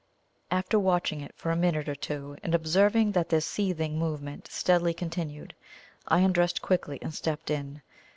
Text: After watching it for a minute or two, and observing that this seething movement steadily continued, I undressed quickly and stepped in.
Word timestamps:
After 0.49 0.79
watching 0.79 1.21
it 1.21 1.31
for 1.35 1.51
a 1.51 1.55
minute 1.55 1.87
or 1.87 1.93
two, 1.93 2.35
and 2.41 2.55
observing 2.55 3.11
that 3.11 3.29
this 3.29 3.45
seething 3.45 3.99
movement 3.99 4.47
steadily 4.47 4.95
continued, 4.95 5.53
I 6.07 6.21
undressed 6.21 6.59
quickly 6.59 6.97
and 7.03 7.13
stepped 7.13 7.51
in. 7.51 7.83